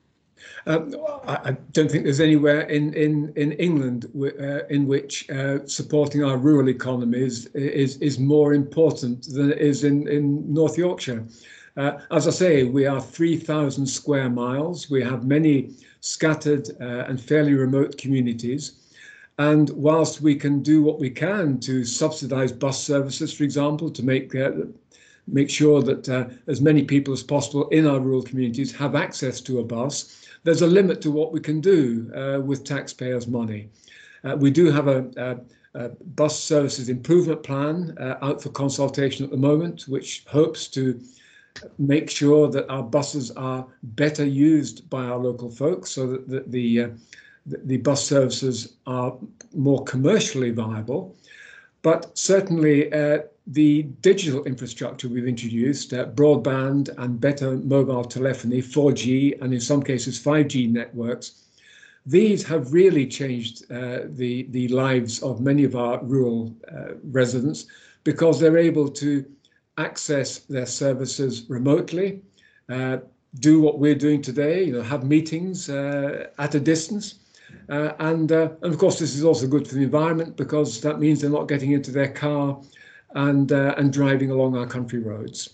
Um, 0.66 0.96
I, 1.28 1.56
don't 1.72 1.90
think 1.92 2.04
there's 2.04 2.20
anywhere 2.20 2.62
in 2.62 2.94
in 2.94 3.34
in 3.36 3.52
England 3.54 4.06
uh, 4.16 4.66
in 4.68 4.88
which 4.88 5.30
uh, 5.30 5.66
supporting 5.66 6.24
our 6.24 6.38
rural 6.38 6.70
economies 6.70 7.48
is 7.48 7.98
is 7.98 8.20
more 8.20 8.54
important 8.54 9.24
than 9.34 9.52
it 9.52 9.60
is 9.60 9.84
in 9.84 10.08
in 10.08 10.54
North 10.54 10.78
Yorkshire. 10.78 11.26
Uh, 11.76 11.94
as 12.12 12.28
I 12.28 12.32
say, 12.32 12.64
we 12.66 12.86
are 12.86 13.02
3,000 13.02 13.88
square 13.88 14.30
miles. 14.30 14.92
We 14.92 15.02
have 15.02 15.26
many 15.26 15.72
scattered 16.02 16.70
uh, 16.80 17.06
and 17.08 17.20
fairly 17.20 17.56
remote 17.56 17.98
communities. 17.98 18.74
And 19.40 19.72
whilst 19.72 20.22
we 20.22 20.36
can 20.36 20.62
do 20.62 20.84
what 20.84 21.00
we 21.00 21.10
can 21.10 21.60
to 21.62 21.84
subsidise 21.84 22.52
bus 22.52 22.84
services, 22.84 23.34
for 23.34 23.44
example, 23.44 23.90
to 23.90 24.04
make 24.04 24.36
uh, 24.36 24.52
make 25.28 25.50
sure 25.50 25.82
that 25.82 26.10
uh, 26.10 26.26
as 26.48 26.62
many 26.62 26.84
people 26.84 27.14
as 27.14 27.24
possible 27.24 27.68
in 27.70 27.88
our 27.88 28.00
rural 28.00 28.24
communities 28.24 28.72
have 28.76 28.96
access 28.96 29.40
to 29.42 29.60
a 29.60 29.64
bus, 29.64 30.26
there's 30.44 30.62
a 30.62 30.68
limit 30.68 31.02
to 31.02 31.12
what 31.12 31.32
we 31.32 31.40
can 31.40 31.62
do 31.62 32.12
uh, 32.16 32.42
with 32.42 32.64
taxpayers' 32.64 33.28
money. 33.28 33.70
Uh, 34.24 34.36
we 34.38 34.52
do 34.52 34.72
have 34.72 34.88
a, 34.88 35.10
a, 35.76 35.86
a, 35.86 35.90
bus 36.16 36.40
services 36.40 36.90
improvement 36.90 37.44
plan 37.44 37.96
uh, 38.00 38.18
out 38.22 38.42
for 38.42 38.50
consultation 38.50 39.24
at 39.24 39.32
the 39.32 39.38
moment, 39.38 39.88
which 39.88 40.26
hopes 40.28 40.68
to 40.68 41.00
make 41.78 42.10
sure 42.10 42.50
that 42.50 42.70
our 42.70 42.84
buses 42.84 43.32
are 43.32 43.66
better 43.84 44.26
used 44.26 44.90
by 44.90 45.04
our 45.04 45.18
local 45.18 45.50
folks 45.50 45.92
so 45.92 46.08
that 46.08 46.28
the, 46.28 46.44
the, 46.48 46.82
uh, 46.82 46.90
the 47.46 47.78
bus 47.78 48.06
services 48.06 48.76
are 48.88 49.16
more 49.54 49.84
commercially 49.84 50.52
viable. 50.52 51.16
But 51.82 52.18
certainly, 52.18 52.92
uh, 52.92 53.20
the 53.48 53.84
digital 54.02 54.44
infrastructure 54.46 55.10
we've 55.10 55.28
introduced, 55.28 55.94
uh, 55.94 56.06
broadband 56.06 56.90
and 56.98 57.20
better 57.20 57.58
mobile 57.58 58.04
telephony, 58.04 58.62
4G, 58.62 59.42
and 59.42 59.54
in 59.54 59.60
some 59.60 59.84
cases 59.84 60.20
5G 60.20 60.72
networks, 60.72 61.44
these 62.06 62.46
have 62.46 62.74
really 62.74 63.06
changed 63.08 63.70
uh, 63.72 64.02
the, 64.06 64.44
the 64.52 64.68
lives 64.70 65.22
of 65.24 65.42
many 65.42 65.64
of 65.64 65.76
our 65.76 66.04
rural 66.04 66.56
uh, 66.72 66.96
residents 67.04 67.66
because 68.04 68.40
they're 68.40 68.58
able 68.58 68.90
to 68.90 69.26
access 69.78 70.40
their 70.40 70.66
services 70.66 71.46
remotely, 71.50 72.22
uh, 72.70 72.98
do 73.40 73.60
what 73.60 73.80
we're 73.80 73.96
doing 73.96 74.22
today, 74.22 74.64
you 74.64 74.74
know, 74.74 74.82
have 74.82 75.04
meetings 75.04 75.70
uh, 75.70 76.28
at 76.38 76.56
a 76.56 76.60
distance. 76.60 77.16
Uh, 77.70 77.94
and, 78.00 78.32
and 78.32 78.64
of 78.64 78.78
course, 78.78 79.00
this 79.00 79.16
is 79.16 79.24
also 79.24 79.48
good 79.48 79.68
for 79.68 79.76
the 79.76 79.84
environment 79.84 80.36
because 80.36 80.82
that 80.82 81.00
means 81.00 81.22
they're 81.22 81.30
not 81.30 81.48
getting 81.48 81.72
into 81.72 81.92
their 81.92 82.10
car 82.10 82.60
and 83.14 83.52
uh, 83.52 83.76
and 83.78 83.92
driving 83.92 84.32
along 84.32 84.56
our 84.58 84.66
country 84.66 85.00
roads. 85.00 85.50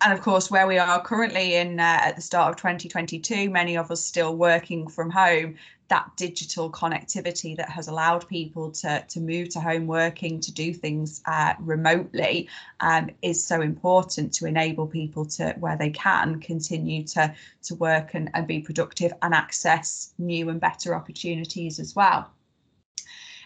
And 0.00 0.12
of 0.12 0.20
course, 0.20 0.50
where 0.50 0.66
we 0.66 0.76
are 0.76 1.00
currently 1.00 1.54
in 1.54 1.80
uh, 1.80 1.98
at 2.02 2.16
the 2.16 2.22
start 2.22 2.50
of 2.50 2.56
2022, 2.56 3.48
many 3.48 3.76
of 3.76 3.90
us 3.90 4.04
still 4.04 4.36
working 4.36 4.86
from 4.86 5.10
home. 5.10 5.56
That 5.88 6.10
digital 6.16 6.70
connectivity 6.70 7.54
that 7.56 7.68
has 7.68 7.88
allowed 7.88 8.26
people 8.26 8.70
to 8.72 9.04
to 9.06 9.20
move 9.20 9.50
to 9.50 9.60
home 9.60 9.86
working, 9.86 10.40
to 10.40 10.52
do 10.52 10.72
things 10.72 11.22
uh, 11.26 11.54
remotely, 11.60 12.48
um, 12.80 13.10
is 13.22 13.44
so 13.44 13.60
important 13.60 14.32
to 14.34 14.46
enable 14.46 14.86
people 14.86 15.26
to, 15.26 15.54
where 15.58 15.76
they 15.76 15.90
can, 15.90 16.40
continue 16.40 17.04
to 17.04 17.34
to 17.64 17.74
work 17.74 18.14
and, 18.14 18.30
and 18.34 18.46
be 18.46 18.60
productive 18.60 19.12
and 19.22 19.34
access 19.34 20.14
new 20.18 20.48
and 20.48 20.60
better 20.60 20.94
opportunities 20.94 21.78
as 21.78 21.94
well. 21.94 22.30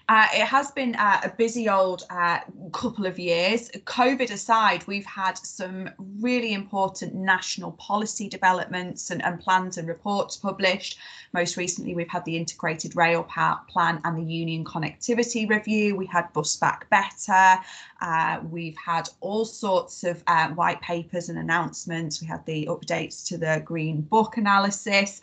Uh, 0.09 0.27
it 0.33 0.47
has 0.47 0.71
been 0.71 0.95
uh, 0.95 1.21
a 1.23 1.29
busy 1.29 1.69
old 1.69 2.05
uh, 2.09 2.39
couple 2.73 3.05
of 3.05 3.19
years. 3.19 3.69
COVID 3.85 4.31
aside, 4.31 4.87
we've 4.87 5.05
had 5.05 5.37
some 5.37 5.91
really 6.19 6.55
important 6.55 7.15
national 7.15 7.73
policy 7.73 8.27
developments 8.27 9.11
and, 9.11 9.23
and, 9.23 9.39
plans 9.39 9.77
and 9.77 9.87
reports 9.87 10.35
published. 10.35 10.99
Most 11.35 11.59
recently, 11.59 11.95
we've 11.95 12.09
had 12.09 12.25
the 12.25 12.39
Integrated 12.39 12.97
Rail 12.97 13.23
Plan 13.23 14.01
and 14.03 14.17
the 14.17 14.23
Union 14.23 14.65
Connectivity 14.65 15.47
Review. 15.47 15.95
We 15.95 16.07
had 16.07 16.33
Bus 16.33 16.57
Back 16.57 16.89
Better. 16.89 17.63
Uh, 18.01 18.41
we've 18.51 18.79
had 18.79 19.11
all 19.21 19.45
sorts 19.45 20.05
of 20.05 20.23
uh, 20.27 20.49
white 20.49 20.81
papers 20.81 21.29
and 21.29 21.39
announcements. 21.39 22.23
We 22.23 22.29
had 22.29 22.47
the 22.47 22.67
updates 22.71 23.27
to 23.27 23.37
the 23.37 23.61
Green 23.63 24.01
Book 24.01 24.39
analysis 24.39 25.21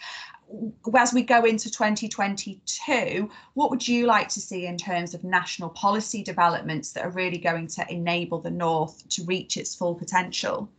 as 0.98 1.14
we 1.14 1.24
go 1.24 1.44
into 1.44 1.70
2022, 1.72 3.30
what 3.54 3.70
would 3.70 3.88
you 3.88 4.06
like 4.06 4.30
to 4.30 4.40
see 4.40 4.68
in 4.68 4.78
terms 4.78 5.14
of 5.14 5.24
national 5.24 5.70
policy 5.70 6.24
developments 6.24 6.92
that 6.94 7.06
are 7.06 7.10
really 7.10 7.38
going 7.38 7.68
to 7.68 7.86
enable 7.92 8.40
the 8.40 8.52
North 8.52 9.08
to 9.10 9.24
reach 9.26 9.58
its 9.58 9.76
full 9.76 9.96
potential? 9.96 10.70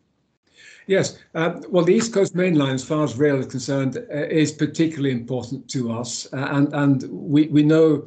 Yes, 0.87 1.19
uh, 1.35 1.61
well, 1.69 1.85
the 1.85 1.95
East 1.95 2.13
Coast 2.13 2.35
Main 2.35 2.55
Line, 2.55 2.75
as 2.75 2.85
far 2.85 3.03
as 3.03 3.17
rail 3.17 3.41
is 3.41 3.47
concerned, 3.47 3.97
uh, 3.97 4.27
is 4.29 4.53
particularly 4.53 5.11
important 5.11 5.69
to 5.71 5.93
us, 5.93 6.33
uh, 6.33 6.49
and 6.53 6.73
and 6.75 7.03
we 7.11 7.49
we 7.49 7.65
know 7.65 8.07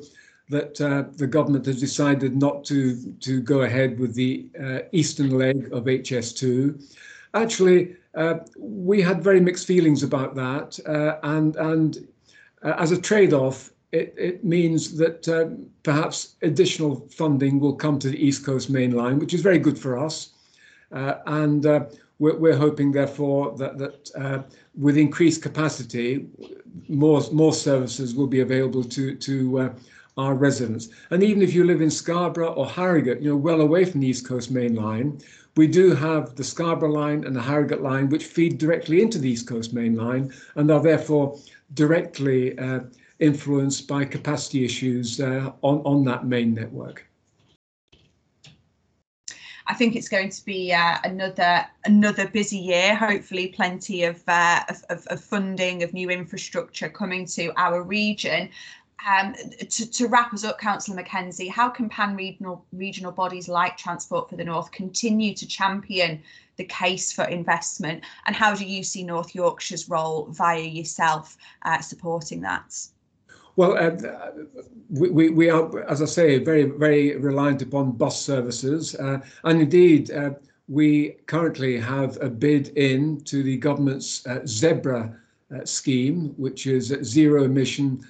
that 0.50 0.80
uh, 0.80 1.04
the 1.18 1.28
government 1.28 1.66
has 1.66 1.80
decided 1.80 2.38
not 2.38 2.64
to 2.66 2.96
to 3.20 3.42
go 3.42 3.62
ahead 3.62 4.00
with 4.00 4.16
the 4.16 4.48
uh, 4.64 4.80
eastern 4.94 5.38
leg 5.38 5.70
of 5.74 5.84
HS2. 5.86 6.96
Actually, 7.34 7.98
uh, 8.16 8.40
we 8.58 9.02
had 9.02 9.24
very 9.24 9.40
mixed 9.40 9.68
feelings 9.68 10.04
about 10.04 10.36
that, 10.36 10.80
uh, 10.88 11.20
and 11.24 11.56
and 11.58 12.08
uh, 12.64 12.74
as 12.78 12.92
a 12.92 13.00
trade-off, 13.00 13.72
it, 13.92 14.14
it 14.18 14.44
means 14.44 14.98
that 14.98 15.28
um, 15.30 15.66
perhaps 15.84 16.36
additional 16.42 17.08
funding 17.10 17.60
will 17.60 17.76
come 17.76 18.00
to 18.00 18.10
the 18.10 18.18
East 18.18 18.46
Coast 18.46 18.70
Main 18.70 18.92
Line, 18.92 19.20
which 19.20 19.34
is 19.34 19.42
very 19.42 19.60
good 19.60 19.78
for 19.78 19.98
us, 19.98 20.32
uh, 20.92 21.16
and 21.28 21.66
uh, 21.66 21.86
we're, 22.18 22.38
we're, 22.38 22.58
hoping 22.58 22.92
therefore 22.92 23.56
that 23.58 23.78
that 23.78 24.46
with 24.76 24.98
increased 24.98 25.42
capacity, 25.42 26.28
more 26.88 27.22
more 27.32 27.54
services 27.54 28.16
will 28.16 28.28
be 28.28 28.42
available 28.42 28.84
to 28.84 29.16
to 29.16 29.72
our 30.20 30.36
residents. 30.36 30.90
And 31.12 31.24
even 31.24 31.42
if 31.42 31.54
you 31.54 31.64
live 31.64 31.82
in 31.82 31.90
Scarborough 31.90 32.54
or 32.54 32.68
Harrogate, 32.68 33.22
you 33.22 33.30
know, 33.30 33.38
well 33.38 33.62
away 33.62 33.86
from 33.86 34.02
the 34.02 34.08
East 34.08 34.28
Coast 34.28 34.52
Main 34.52 34.76
Line, 34.76 35.22
we 35.56 35.68
do 35.68 35.94
have 35.94 36.36
the 36.36 36.44
Scarborough 36.44 36.92
line 36.92 37.24
and 37.26 37.36
the 37.36 37.42
Harrogate 37.42 37.82
line, 37.82 38.10
which 38.10 38.26
feed 38.26 38.58
directly 38.58 39.02
into 39.02 39.18
the 39.18 39.30
East 39.30 39.48
Coast 39.48 39.74
Main 39.74 39.96
Line 39.96 40.34
and 40.56 40.72
are 40.72 40.82
therefore 40.82 41.38
directly 41.74 42.58
uh, 42.58 42.82
influenced 43.20 43.88
by 43.88 44.06
capacity 44.06 44.64
issues 44.64 45.20
uh, 45.20 45.52
on, 45.62 45.80
on 45.80 46.04
that 46.06 46.26
main 46.26 46.54
network. 46.54 47.06
I 49.70 49.76
think 49.76 49.96
it's 49.96 50.10
going 50.10 50.30
to 50.32 50.46
be 50.46 50.74
uh, 50.74 50.98
another 51.04 51.64
another 51.86 52.28
busy 52.28 52.58
year. 52.58 52.96
Hopefully, 52.96 53.50
plenty 53.50 54.04
of, 54.04 54.24
uh, 54.28 54.64
of, 54.90 55.06
of 55.08 55.24
funding 55.24 55.84
of 55.84 55.94
new 55.94 56.10
infrastructure 56.10 56.90
coming 56.90 57.28
to 57.28 57.52
our 57.56 57.84
region. 57.84 58.50
Um, 59.08 59.34
to, 59.70 59.90
to, 59.90 60.08
wrap 60.08 60.34
us 60.34 60.44
up, 60.44 60.60
Councillor 60.60 60.98
Mackenzie, 60.98 61.48
how 61.48 61.70
can 61.70 61.88
pan 61.88 62.18
regional 62.18 62.66
regional 62.74 63.14
bodies 63.14 63.48
like 63.48 63.78
Transport 63.78 64.30
for 64.30 64.36
the 64.36 64.44
North 64.44 64.72
continue 64.72 65.34
to 65.36 65.48
champion 65.48 66.22
the 66.58 66.66
case 66.66 67.14
for 67.14 67.24
investment, 67.24 68.04
and 68.28 68.36
how 68.36 68.54
do 68.54 68.66
you 68.66 68.84
see 68.84 69.04
North 69.04 69.34
Yorkshire's 69.34 69.88
role 69.88 70.28
via 70.32 70.62
yourself 70.62 71.38
uh, 71.64 71.80
supporting 71.80 72.42
that? 72.42 72.76
Well, 73.56 73.78
uh, 73.78 74.32
we, 74.90 75.30
we 75.30 75.50
are, 75.50 75.84
as 75.90 76.02
I 76.02 76.06
say, 76.06 76.38
very, 76.38 76.64
very 76.64 77.16
reliant 77.18 77.62
upon 77.62 77.94
bus 77.94 78.22
services. 78.22 78.96
Uh, 78.96 79.20
and 79.44 79.62
indeed, 79.62 80.12
uh, 80.12 80.32
we 80.68 81.18
currently 81.26 81.80
have 81.80 82.18
a 82.22 82.30
bid 82.30 82.70
in 82.78 83.22
to 83.22 83.44
the 83.44 83.58
government's 83.58 84.26
uh, 84.28 84.40
ZEBRA 84.44 85.14
uh, 85.54 85.66
scheme, 85.66 86.34
which 86.38 86.68
is 86.68 86.96
zero 87.04 87.44
emission 87.44 88.06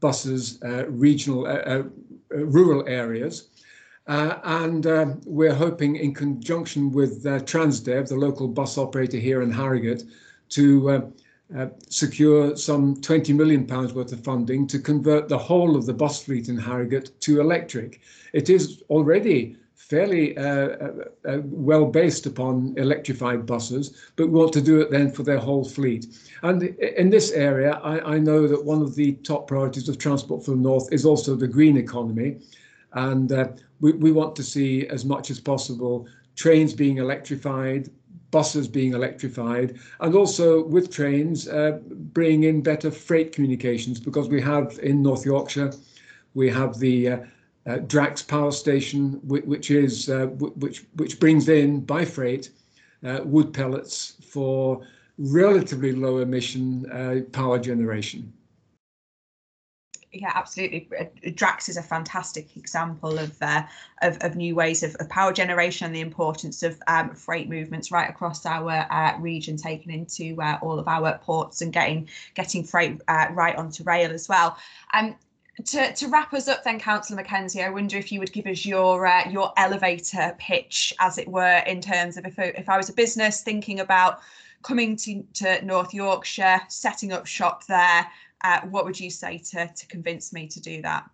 buses, 0.00 0.58
uh, 0.64 0.86
regional, 0.88 1.46
uh, 1.46 1.60
uh, 1.60 1.82
rural 2.30 2.86
areas. 2.88 3.48
Uh, 4.08 4.38
and 4.44 4.86
um, 4.86 5.20
we're 5.24 5.54
hoping, 5.54 5.96
in 5.96 6.12
conjunction 6.12 6.90
with 6.90 7.24
Transdev, 7.24 8.08
the 8.08 8.16
local 8.16 8.48
bus 8.48 8.76
operator 8.76 9.18
here 9.18 9.42
in 9.42 9.50
Harrogate, 9.50 10.04
to 10.50 11.10
uh, 11.56 11.66
secure 11.88 12.56
some 12.56 12.96
20 13.00 13.32
million 13.32 13.66
pounds 13.66 13.92
worth 13.92 14.12
of 14.12 14.24
funding 14.24 14.66
to 14.66 14.78
convert 14.78 15.28
the 15.28 15.38
whole 15.38 15.76
of 15.76 15.86
the 15.86 15.94
bus 15.94 16.24
fleet 16.24 16.48
in 16.48 16.56
Harrogate 16.56 17.20
to 17.20 17.40
electric. 17.40 18.00
It 18.32 18.50
is 18.50 18.82
already 18.90 19.56
fairly 19.88 20.36
uh, 20.36 20.42
uh, 20.44 20.90
uh, 21.28 21.38
well 21.42 21.84
based 21.84 22.26
upon 22.26 22.74
electrified 22.76 23.44
buses, 23.44 23.96
but 24.16 24.28
want 24.30 24.52
to 24.52 24.60
do 24.60 24.80
it 24.80 24.90
then 24.90 25.10
for 25.10 25.22
their 25.24 25.38
whole 25.38 25.64
fleet. 25.64 26.06
And 26.42 26.62
in 26.62 27.10
this 27.10 27.32
area, 27.32 27.72
I, 27.82 28.14
I 28.14 28.18
know 28.18 28.46
that 28.46 28.64
one 28.64 28.80
of 28.80 28.94
the 28.94 29.12
top 29.24 29.48
priorities 29.48 29.88
of 29.88 29.98
Transport 29.98 30.44
for 30.44 30.52
the 30.52 30.56
North 30.56 30.92
is 30.92 31.04
also 31.04 31.34
the 31.34 31.48
green 31.48 31.76
economy. 31.76 32.38
And 32.92 33.32
uh, 33.32 33.48
we, 33.80 33.92
we 33.92 34.12
want 34.12 34.36
to 34.36 34.42
see 34.42 34.86
as 34.86 35.04
much 35.04 35.30
as 35.30 35.40
possible 35.40 36.06
trains 36.36 36.72
being 36.74 36.98
electrified, 36.98 37.90
buses 38.30 38.68
being 38.68 38.92
electrified, 38.94 39.78
and 40.00 40.14
also 40.14 40.64
with 40.64 40.90
trains 40.90 41.48
uh, 41.48 41.80
bringing 42.14 42.44
in 42.44 42.62
better 42.62 42.90
freight 42.90 43.32
communications 43.32 43.98
because 43.98 44.28
we 44.28 44.40
have 44.40 44.78
in 44.82 45.02
North 45.02 45.26
Yorkshire, 45.26 45.72
we 46.34 46.48
have 46.48 46.78
the 46.78 47.08
uh, 47.08 47.18
uh, 47.66 47.76
Drax 47.78 48.22
power 48.22 48.52
station, 48.52 49.20
which, 49.22 49.44
which 49.44 49.70
is 49.70 50.08
uh, 50.08 50.26
which 50.26 50.84
which 50.94 51.20
brings 51.20 51.48
in 51.48 51.80
by 51.80 52.04
freight 52.04 52.50
uh, 53.04 53.20
wood 53.24 53.52
pellets 53.52 54.16
for 54.26 54.84
relatively 55.18 55.92
low 55.92 56.18
emission 56.18 56.90
uh, 56.90 57.20
power 57.32 57.58
generation 57.58 58.32
yeah, 60.12 60.32
absolutely. 60.34 60.88
Uh, 60.98 61.04
Drax 61.34 61.68
is 61.68 61.76
a 61.78 61.82
fantastic 61.82 62.54
example 62.56 63.18
of 63.18 63.34
uh, 63.40 63.62
of, 64.02 64.18
of, 64.20 64.36
new 64.36 64.54
ways 64.54 64.82
of, 64.82 64.94
of, 64.96 65.08
power 65.08 65.32
generation 65.32 65.86
and 65.86 65.94
the 65.94 66.00
importance 66.00 66.62
of 66.62 66.80
um, 66.86 67.14
freight 67.14 67.48
movements 67.48 67.90
right 67.90 68.10
across 68.10 68.44
our 68.44 69.18
region, 69.20 69.56
taken 69.56 69.90
into 69.90 70.36
all 70.60 70.78
of 70.78 70.86
our 70.86 71.18
ports 71.18 71.62
and 71.62 71.72
getting 71.72 72.08
getting 72.34 72.62
freight 72.62 73.00
right 73.08 73.56
onto 73.56 73.82
rail 73.84 74.10
as 74.10 74.28
well. 74.28 74.56
Um, 74.92 75.16
to, 75.64 75.92
to 75.92 76.08
wrap 76.08 76.32
us 76.32 76.48
up 76.48 76.64
then, 76.64 76.78
Councillor 76.78 77.16
Mackenzie, 77.16 77.62
I 77.62 77.68
wonder 77.68 77.96
if 77.98 78.10
you 78.10 78.20
would 78.20 78.32
give 78.32 78.46
us 78.46 78.64
your 78.64 79.06
uh, 79.06 79.28
your 79.28 79.52
elevator 79.56 80.34
pitch, 80.38 80.94
as 80.98 81.18
it 81.18 81.28
were, 81.28 81.62
in 81.66 81.80
terms 81.80 82.16
of 82.16 82.24
if 82.24 82.38
I, 82.38 82.44
if 82.56 82.68
I 82.68 82.76
was 82.76 82.88
a 82.88 82.94
business 82.94 83.42
thinking 83.42 83.80
about 83.80 84.20
coming 84.62 84.96
to, 84.96 85.22
to 85.34 85.64
North 85.64 85.92
Yorkshire, 85.92 86.60
setting 86.68 87.12
up 87.12 87.26
shop 87.26 87.66
there, 87.66 88.06
uh, 88.44 88.60
what 88.62 88.84
would 88.84 88.98
you 88.98 89.10
say 89.10 89.38
to, 89.38 89.66
to 89.68 89.86
convince 89.88 90.32
me 90.32 90.46
to 90.46 90.60
do 90.60 90.80
that? 90.82 91.08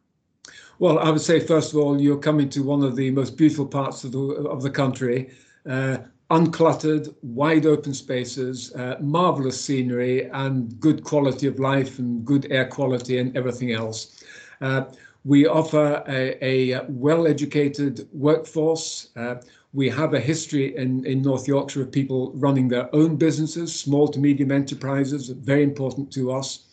Well, 0.79 0.98
I 0.98 1.11
would 1.11 1.20
say 1.20 1.40
first 1.40 1.72
of 1.72 1.79
all, 1.79 2.01
you're 2.01 2.18
coming 2.18 2.48
to 2.51 2.62
one 2.62 2.85
of 2.85 2.94
the 2.94 3.11
most 3.11 3.37
beautiful 3.37 3.66
parts 3.66 4.05
of 4.05 4.12
the 4.12 4.18
of 4.18 4.62
the 4.62 4.70
country, 4.70 5.31
uh, 5.68 5.98
uncluttered, 6.30 7.14
wide 7.22 7.64
open 7.66 7.94
spaces, 7.94 8.74
uh, 8.74 8.96
marvelous 9.00 9.60
scenery, 9.60 10.28
and 10.30 10.78
good 10.80 11.02
quality 11.02 11.46
of 11.46 11.58
life 11.58 11.98
and 11.98 12.24
good 12.24 12.46
air 12.50 12.66
quality 12.66 13.18
and 13.18 13.36
everything 13.36 13.72
else. 13.72 14.22
Uh, 14.60 14.84
we 15.24 15.46
offer 15.46 16.02
a, 16.08 16.72
a 16.74 16.84
well-educated 16.88 18.08
workforce. 18.12 19.08
Uh, 19.16 19.36
we 19.72 19.88
have 19.88 20.14
a 20.14 20.20
history 20.20 20.76
in, 20.76 21.04
in 21.04 21.22
North 21.22 21.46
Yorkshire 21.46 21.82
of 21.82 21.92
people 21.92 22.32
running 22.34 22.68
their 22.68 22.94
own 22.94 23.16
businesses, 23.16 23.74
small 23.74 24.08
to 24.08 24.18
medium 24.18 24.50
enterprises, 24.50 25.28
very 25.28 25.62
important 25.62 26.10
to 26.12 26.32
us. 26.32 26.64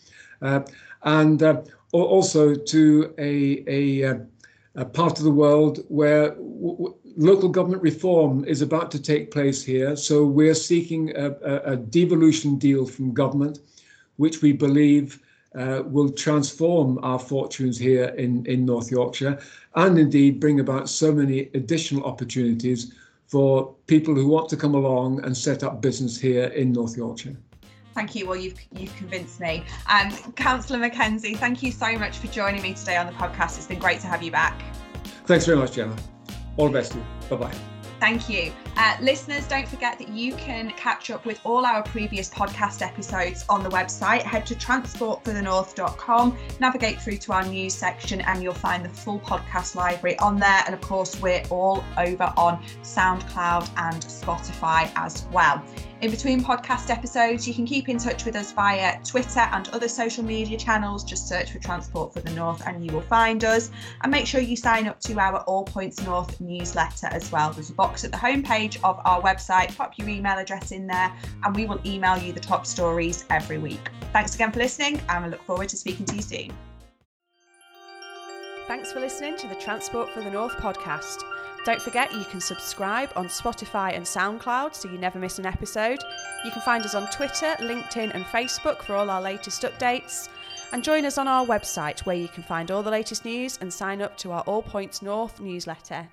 Uh, 0.42 0.62
and 1.04 1.44
uh, 1.44 1.62
also 1.92 2.56
to 2.56 3.14
a, 3.18 3.64
a, 3.68 4.12
uh, 4.12 4.18
a, 4.76 4.86
part 4.86 5.18
of 5.18 5.24
the 5.24 5.32
world 5.32 5.80
where 5.88 6.36
local 7.18 7.50
government 7.50 7.82
reform 7.82 8.44
is 8.46 8.62
about 8.62 8.92
to 8.92 9.02
take 9.02 9.32
place 9.32 9.64
here. 9.64 9.96
So 9.96 10.26
we're 10.26 10.56
seeking 10.56 11.16
a, 11.16 11.32
a 11.74 11.76
devolution 11.78 12.58
deal 12.58 12.86
from 12.86 13.14
government, 13.14 13.60
which 14.18 14.42
we 14.42 14.54
believe 14.54 15.20
uh, 15.56 15.84
will 15.86 16.10
transform 16.10 17.00
our 17.04 17.20
fortunes 17.20 17.78
here 17.78 18.06
in, 18.18 18.46
in 18.46 18.66
North 18.66 18.92
Yorkshire 18.92 19.40
and 19.76 19.98
indeed 19.98 20.40
bring 20.40 20.60
about 20.60 20.90
so 20.90 21.14
many 21.14 21.50
additional 21.54 22.04
opportunities 22.04 22.94
for 23.28 23.74
people 23.88 24.14
who 24.14 24.28
want 24.28 24.50
to 24.50 24.58
come 24.58 24.76
along 24.76 25.24
and 25.24 25.36
set 25.36 25.64
up 25.64 25.82
business 25.82 26.20
here 26.20 26.46
in 26.48 26.72
North 26.72 26.98
Yorkshire. 26.98 27.36
Thank 27.94 28.14
you. 28.14 28.28
Well, 28.28 28.36
you've 28.36 28.60
you've 28.78 28.96
convinced 28.98 29.40
me. 29.40 29.64
Um, 29.90 30.12
Councillor 30.34 30.80
Mackenzie, 30.80 31.34
thank 31.34 31.64
you 31.64 31.72
so 31.72 31.98
much 31.98 32.18
for 32.18 32.28
joining 32.28 32.62
me 32.62 32.74
today 32.74 32.98
on 32.98 33.08
the 33.08 33.14
podcast. 33.14 33.58
It's 33.58 33.68
been 33.68 33.80
great 33.80 34.02
to 34.02 34.08
have 34.08 34.22
you 34.22 34.32
back. 34.32 34.62
Thanks 35.26 35.46
very 35.46 35.58
much, 35.58 35.72
Gemma. 35.72 35.96
All 36.58 36.68
the 36.68 36.74
best 36.74 36.94
to 36.94 36.98
you. 36.98 37.06
Bye 37.30 37.36
bye. 37.36 37.56
Thank 38.00 38.30
you. 38.30 38.52
Uh, 38.78 38.98
listeners, 39.02 39.48
don't 39.48 39.68
forget 39.68 39.98
that 40.00 40.10
you 40.10 40.36
can 40.36 40.70
catch 40.72 41.10
up 41.10 41.26
with 41.26 41.40
all 41.46 41.66
our 41.66 41.82
previous 41.82 42.30
podcast 42.30 42.82
episodes 42.82 43.46
on 43.48 43.64
the 43.64 43.70
website. 43.70 44.22
Head 44.22 44.46
to 44.48 44.56
transportforthenorth.com, 44.56 46.38
navigate 46.60 47.02
through 47.02 47.18
to 47.18 47.34
our 47.34 47.46
news 47.46 47.74
section, 47.74 48.22
and 48.22 48.44
you'll 48.44 48.54
find 48.54 48.84
the 48.84 48.90
full 48.90 49.20
podcast 49.22 49.76
library 49.76 50.20
on 50.20 50.38
there. 50.38 50.64
And 50.66 50.76
of 50.76 50.82
course, 50.82 51.20
we're 51.22 51.44
all 51.50 51.84
over 51.98 52.34
on 52.36 52.62
SoundCloud 52.84 53.70
and 53.78 54.04
Spotify 54.04 54.92
as 54.96 55.26
well. 55.32 55.64
In 56.06 56.12
between 56.12 56.44
podcast 56.44 56.92
episodes, 56.92 57.48
you 57.48 57.54
can 57.56 57.66
keep 57.66 57.90
in 57.90 57.98
touch 57.98 58.26
with 58.26 58.36
us 58.36 58.52
via 58.52 59.04
Twitter 59.04 59.40
and 59.40 59.68
other 59.70 59.88
social 59.88 60.24
media 60.24 60.56
channels. 60.56 61.04
Just 61.04 61.28
search 61.28 61.50
for 61.50 61.58
Transport 61.58 62.14
for 62.14 62.20
the 62.20 62.30
North 62.34 62.62
and 62.68 62.86
you 62.86 62.94
will 62.94 63.02
find 63.02 63.44
us. 63.44 63.72
And 64.04 64.12
make 64.12 64.28
sure 64.28 64.40
you 64.40 64.56
sign 64.56 64.88
up 64.88 65.00
to 65.00 65.20
our 65.20 65.40
All 65.46 65.64
Points 65.64 66.04
North 66.04 66.40
newsletter 66.40 67.08
as 67.08 67.32
well. 67.32 67.54
There's 67.54 67.72
a 67.72 67.74
box 67.74 68.04
at 68.04 68.12
the 68.12 68.20
homepage 68.20 68.78
of 68.84 69.02
our 69.04 69.20
website. 69.20 69.76
Pop 69.76 69.98
your 69.98 70.08
email 70.08 70.38
address 70.38 70.72
in 70.72 70.86
there 70.86 71.12
and 71.44 71.56
we 71.56 71.66
will 71.66 71.82
email 71.88 72.20
you 72.20 72.34
the 72.34 72.40
top 72.40 72.68
stories 72.68 73.26
every 73.32 73.58
week. 73.58 73.90
Thanks 74.14 74.36
again 74.36 74.52
for 74.52 74.60
listening 74.60 75.02
and 75.10 75.26
I 75.26 75.28
look 75.28 75.42
forward 75.42 75.70
to 75.70 75.76
speaking 75.76 76.06
to 76.06 76.16
you 76.18 76.22
soon. 76.22 76.54
Thanks 78.68 78.92
for 78.92 79.00
listening 79.00 79.38
to 79.38 79.48
the 79.48 79.56
Transport 79.56 80.12
for 80.12 80.22
the 80.22 80.30
North 80.30 80.54
podcast. 80.58 81.24
Don't 81.66 81.82
forget 81.82 82.14
you 82.14 82.26
can 82.26 82.40
subscribe 82.40 83.10
on 83.16 83.26
Spotify 83.26 83.96
and 83.96 84.06
SoundCloud 84.06 84.76
so 84.76 84.88
you 84.88 85.00
never 85.00 85.18
miss 85.18 85.40
an 85.40 85.48
episode. 85.48 85.98
You 86.44 86.52
can 86.52 86.62
find 86.62 86.86
us 86.86 86.94
on 86.94 87.10
Twitter, 87.10 87.56
LinkedIn, 87.60 88.14
and 88.14 88.24
Facebook 88.26 88.84
for 88.84 88.94
all 88.94 89.10
our 89.10 89.22
latest 89.22 89.64
updates. 89.64 90.30
And 90.72 90.84
join 90.84 91.06
us 91.06 91.18
on 91.18 91.28
our 91.28 91.44
website 91.44 92.06
where 92.06 92.16
you 92.16 92.28
can 92.28 92.44
find 92.44 92.70
all 92.70 92.84
the 92.84 92.92
latest 92.92 93.26
news 93.26 93.58
and 93.62 93.74
sign 93.74 94.04
up 94.04 94.16
to 94.20 94.32
our 94.32 94.42
All 94.42 94.62
Points 94.62 95.02
North 95.02 95.40
newsletter. 95.40 96.08